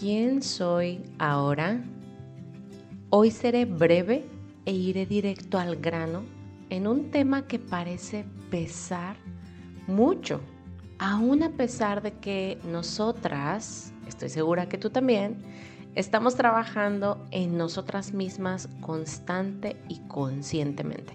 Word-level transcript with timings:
¿Quién 0.00 0.40
soy 0.40 1.02
ahora? 1.18 1.84
Hoy 3.10 3.30
seré 3.30 3.66
breve 3.66 4.24
e 4.64 4.72
iré 4.72 5.04
directo 5.04 5.58
al 5.58 5.76
grano 5.76 6.22
en 6.70 6.86
un 6.86 7.10
tema 7.10 7.46
que 7.46 7.58
parece 7.58 8.24
pesar 8.50 9.16
mucho, 9.86 10.40
aún 10.98 11.42
a 11.42 11.50
pesar 11.50 12.00
de 12.00 12.12
que 12.12 12.58
nosotras, 12.64 13.92
estoy 14.08 14.30
segura 14.30 14.70
que 14.70 14.78
tú 14.78 14.88
también, 14.88 15.42
estamos 15.94 16.34
trabajando 16.34 17.22
en 17.30 17.58
nosotras 17.58 18.14
mismas 18.14 18.70
constante 18.80 19.76
y 19.86 19.98
conscientemente. 20.08 21.12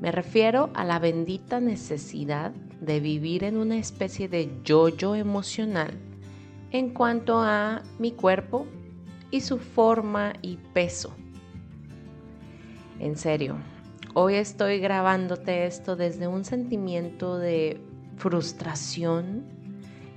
Me 0.00 0.12
refiero 0.12 0.70
a 0.74 0.84
la 0.84 1.00
bendita 1.00 1.58
necesidad 1.58 2.52
de 2.80 3.00
vivir 3.00 3.42
en 3.42 3.56
una 3.56 3.78
especie 3.78 4.28
de 4.28 4.48
yo-yo 4.62 5.16
emocional 5.16 5.98
en 6.70 6.90
cuanto 6.90 7.40
a 7.40 7.82
mi 7.98 8.12
cuerpo 8.12 8.66
y 9.30 9.40
su 9.40 9.58
forma 9.58 10.34
y 10.42 10.56
peso. 10.72 11.14
En 12.98 13.16
serio, 13.16 13.56
hoy 14.14 14.34
estoy 14.34 14.78
grabándote 14.78 15.66
esto 15.66 15.96
desde 15.96 16.26
un 16.26 16.44
sentimiento 16.44 17.38
de 17.38 17.80
frustración 18.16 19.44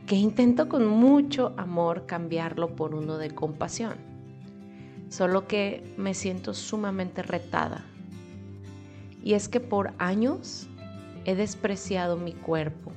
que 0.08 0.16
intento 0.16 0.68
con 0.68 0.88
mucho 0.88 1.54
amor 1.58 2.06
cambiarlo 2.06 2.76
por 2.76 2.96
uno 2.96 3.18
de 3.18 3.32
compasión. 3.32 3.94
Solo 5.10 5.48
que 5.48 5.94
me 5.98 6.14
siento 6.14 6.54
sumamente 6.54 7.22
retada. 7.22 7.86
Y 9.24 9.34
es 9.34 9.48
que 9.48 9.60
por 9.60 9.94
años 10.00 10.68
he 11.26 11.36
despreciado 11.36 12.18
mi 12.18 12.34
cuerpo 12.34 12.92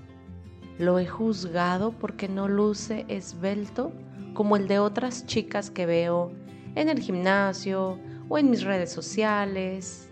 lo 0.79 0.99
he 0.99 1.07
juzgado 1.07 1.93
porque 1.93 2.29
no 2.29 2.49
luce 2.49 3.05
esbelto 3.09 3.93
como 4.35 4.57
el 4.57 4.67
de 4.67 4.81
otras 4.81 5.27
chicas 5.27 5.71
que 5.71 5.87
veo 5.87 6.33
en 6.75 6.89
el 6.89 7.01
gimnasio 7.01 7.99
o 8.29 8.39
en 8.39 8.51
mis 8.51 8.65
redes 8.65 8.91
sociales. 8.91 10.11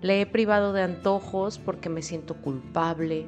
Le 0.00 0.20
he 0.20 0.26
privado 0.26 0.72
de 0.72 0.82
antojos 0.82 1.58
porque 1.58 1.88
me 1.88 2.02
siento 2.02 2.34
culpable. 2.36 3.26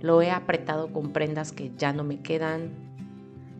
Lo 0.00 0.22
he 0.22 0.30
apretado 0.30 0.92
con 0.92 1.12
prendas 1.12 1.52
que 1.52 1.72
ya 1.76 1.92
no 1.92 2.04
me 2.04 2.20
quedan. 2.20 2.70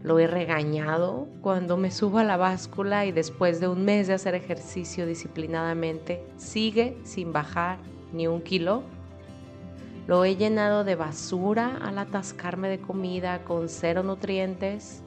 Lo 0.03 0.19
he 0.19 0.27
regañado 0.27 1.29
cuando 1.41 1.77
me 1.77 1.91
subo 1.91 2.19
a 2.19 2.25
la 2.25 2.37
báscula 2.37 3.07
y 3.07 3.13
después 3.13 3.61
de 3.61 3.69
un 3.69 3.85
mes 3.85 4.07
de 4.07 4.15
hacer 4.15 4.35
ejercicio 4.35 5.07
disciplinadamente 5.07 6.23
sigue 6.37 6.99
sin 7.05 7.33
bajar 7.33 7.79
ni 8.13 8.27
un 8.27 8.43
kilo. 8.43 8.83
Lo 10.07 10.25
he 10.25 10.37
llenado 10.37 10.85
de 10.85 10.97
basura 10.97 11.79
al 11.83 11.99
atascarme 11.99 12.69
de 12.69 12.79
comida 12.79 13.43
con 13.45 13.69
cero 13.69 14.03
nutrientes. 14.03 15.03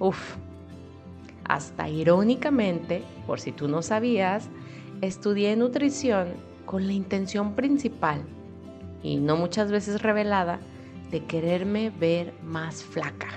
Uf, 0.00 0.36
hasta 1.44 1.88
irónicamente, 1.88 3.04
por 3.26 3.38
si 3.38 3.52
tú 3.52 3.68
no 3.68 3.82
sabías, 3.82 4.48
estudié 5.00 5.54
nutrición 5.54 6.28
con 6.66 6.86
la 6.86 6.92
intención 6.92 7.54
principal, 7.54 8.22
y 9.02 9.16
no 9.16 9.36
muchas 9.36 9.70
veces 9.70 10.02
revelada, 10.02 10.60
de 11.10 11.24
quererme 11.24 11.90
ver 11.90 12.32
más 12.42 12.82
flaca. 12.82 13.28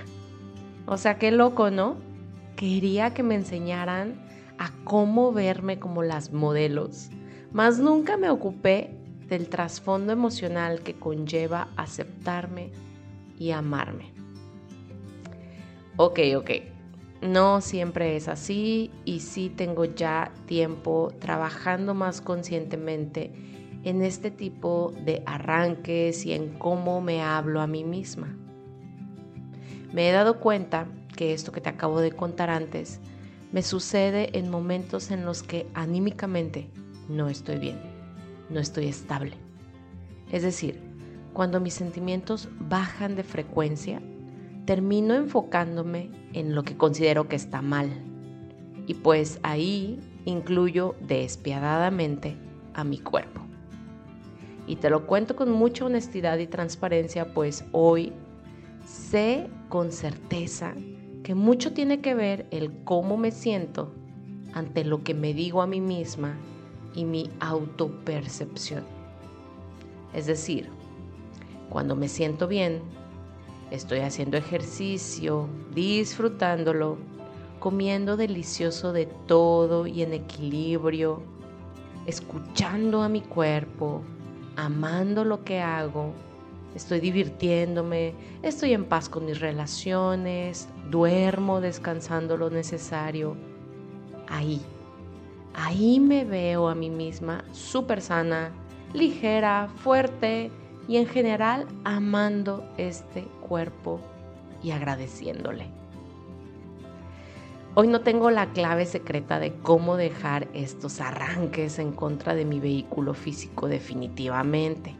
O 0.86 0.96
sea, 0.96 1.18
qué 1.18 1.30
loco, 1.30 1.70
¿no? 1.70 1.96
Quería 2.56 3.12
que 3.12 3.22
me 3.22 3.34
enseñaran 3.34 4.14
a 4.58 4.70
cómo 4.84 5.32
verme 5.32 5.78
como 5.78 6.02
las 6.02 6.32
modelos, 6.32 7.10
mas 7.52 7.78
nunca 7.78 8.16
me 8.16 8.30
ocupé 8.30 8.96
del 9.28 9.48
trasfondo 9.48 10.12
emocional 10.12 10.80
que 10.80 10.94
conlleva 10.94 11.68
aceptarme 11.76 12.70
y 13.38 13.50
amarme. 13.50 14.12
Ok, 15.96 16.20
ok. 16.36 16.50
No 17.22 17.60
siempre 17.60 18.16
es 18.16 18.28
así 18.28 18.90
y 19.04 19.20
sí 19.20 19.48
tengo 19.48 19.84
ya 19.84 20.32
tiempo 20.46 21.12
trabajando 21.18 21.94
más 21.94 22.20
conscientemente 22.20 23.32
en 23.84 24.02
este 24.02 24.30
tipo 24.30 24.92
de 25.04 25.22
arranques 25.26 26.26
y 26.26 26.32
en 26.32 26.58
cómo 26.58 27.00
me 27.00 27.22
hablo 27.22 27.60
a 27.60 27.66
mí 27.66 27.84
misma. 27.84 28.36
Me 29.92 30.08
he 30.08 30.12
dado 30.12 30.40
cuenta 30.40 30.86
que 31.16 31.32
esto 31.32 31.52
que 31.52 31.62
te 31.62 31.70
acabo 31.70 32.00
de 32.00 32.12
contar 32.12 32.50
antes 32.50 33.00
me 33.52 33.62
sucede 33.62 34.36
en 34.38 34.50
momentos 34.50 35.10
en 35.10 35.24
los 35.24 35.42
que 35.42 35.66
anímicamente 35.72 36.68
no 37.08 37.28
estoy 37.28 37.58
bien 37.58 37.95
no 38.50 38.60
estoy 38.60 38.86
estable. 38.86 39.32
Es 40.30 40.42
decir, 40.42 40.80
cuando 41.32 41.60
mis 41.60 41.74
sentimientos 41.74 42.48
bajan 42.58 43.14
de 43.14 43.22
frecuencia, 43.22 44.00
termino 44.64 45.14
enfocándome 45.14 46.10
en 46.32 46.54
lo 46.54 46.62
que 46.62 46.76
considero 46.76 47.28
que 47.28 47.36
está 47.36 47.62
mal. 47.62 47.90
Y 48.86 48.94
pues 48.94 49.38
ahí 49.42 50.00
incluyo 50.24 50.94
despiadadamente 51.06 52.36
a 52.74 52.84
mi 52.84 52.98
cuerpo. 52.98 53.42
Y 54.66 54.76
te 54.76 54.90
lo 54.90 55.06
cuento 55.06 55.36
con 55.36 55.52
mucha 55.52 55.84
honestidad 55.84 56.38
y 56.38 56.46
transparencia, 56.46 57.32
pues 57.32 57.64
hoy 57.72 58.12
sé 58.84 59.48
con 59.68 59.92
certeza 59.92 60.74
que 61.22 61.34
mucho 61.34 61.72
tiene 61.72 62.00
que 62.00 62.14
ver 62.14 62.46
el 62.50 62.82
cómo 62.84 63.16
me 63.16 63.30
siento 63.30 63.92
ante 64.52 64.84
lo 64.84 65.02
que 65.02 65.14
me 65.14 65.34
digo 65.34 65.62
a 65.62 65.66
mí 65.66 65.80
misma 65.80 66.36
y 66.96 67.04
mi 67.04 67.30
autopercepción. 67.38 68.84
Es 70.12 70.26
decir, 70.26 70.68
cuando 71.68 71.94
me 71.94 72.08
siento 72.08 72.48
bien, 72.48 72.80
estoy 73.70 74.00
haciendo 74.00 74.36
ejercicio, 74.36 75.48
disfrutándolo, 75.74 76.96
comiendo 77.60 78.16
delicioso 78.16 78.92
de 78.92 79.06
todo 79.26 79.86
y 79.86 80.02
en 80.02 80.14
equilibrio, 80.14 81.22
escuchando 82.06 83.02
a 83.02 83.08
mi 83.08 83.20
cuerpo, 83.20 84.02
amando 84.56 85.24
lo 85.24 85.44
que 85.44 85.60
hago, 85.60 86.12
estoy 86.74 87.00
divirtiéndome, 87.00 88.14
estoy 88.42 88.72
en 88.72 88.84
paz 88.84 89.08
con 89.08 89.26
mis 89.26 89.40
relaciones, 89.40 90.68
duermo 90.90 91.60
descansando 91.60 92.36
lo 92.36 92.50
necesario. 92.50 93.36
Ahí, 94.28 94.60
ahí 95.56 95.98
me 95.98 96.24
veo 96.24 96.68
a 96.68 96.74
mí 96.74 96.90
misma 96.90 97.42
súper 97.52 98.02
sana, 98.02 98.52
ligera, 98.92 99.68
fuerte 99.76 100.50
y 100.86 100.98
en 100.98 101.06
general 101.06 101.66
amando 101.84 102.64
este 102.76 103.22
cuerpo 103.48 104.00
y 104.62 104.70
agradeciéndole. 104.70 105.66
Hoy 107.74 107.88
no 107.88 108.00
tengo 108.00 108.30
la 108.30 108.52
clave 108.52 108.86
secreta 108.86 109.38
de 109.38 109.52
cómo 109.54 109.96
dejar 109.96 110.48
estos 110.54 111.00
arranques 111.00 111.78
en 111.78 111.92
contra 111.92 112.34
de 112.34 112.44
mi 112.44 112.60
vehículo 112.60 113.12
físico 113.12 113.68
definitivamente, 113.68 114.94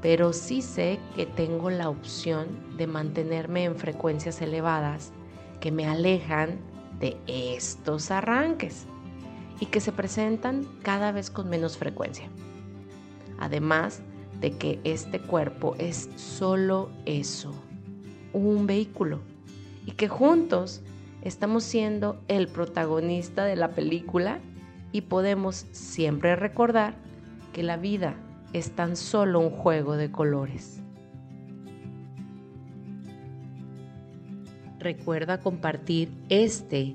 pero 0.00 0.32
sí 0.32 0.62
sé 0.62 0.98
que 1.14 1.26
tengo 1.26 1.68
la 1.68 1.90
opción 1.90 2.46
de 2.76 2.86
mantenerme 2.86 3.64
en 3.64 3.76
frecuencias 3.76 4.40
elevadas 4.40 5.12
que 5.60 5.72
me 5.72 5.86
alejan 5.86 6.58
de 7.00 7.18
estos 7.26 8.10
arranques 8.10 8.86
y 9.60 9.66
que 9.66 9.80
se 9.80 9.92
presentan 9.92 10.66
cada 10.82 11.12
vez 11.12 11.30
con 11.30 11.48
menos 11.48 11.78
frecuencia. 11.78 12.28
Además 13.38 14.02
de 14.40 14.52
que 14.52 14.80
este 14.84 15.20
cuerpo 15.20 15.74
es 15.78 16.08
solo 16.16 16.90
eso, 17.04 17.54
un 18.32 18.66
vehículo, 18.66 19.20
y 19.86 19.92
que 19.92 20.08
juntos 20.08 20.82
estamos 21.22 21.64
siendo 21.64 22.20
el 22.28 22.48
protagonista 22.48 23.44
de 23.44 23.56
la 23.56 23.70
película 23.70 24.40
y 24.92 25.02
podemos 25.02 25.66
siempre 25.72 26.36
recordar 26.36 26.94
que 27.52 27.62
la 27.62 27.76
vida 27.76 28.16
es 28.52 28.72
tan 28.72 28.96
solo 28.96 29.40
un 29.40 29.50
juego 29.50 29.96
de 29.96 30.10
colores. 30.10 30.80
Recuerda 34.78 35.40
compartir 35.40 36.12
este 36.28 36.94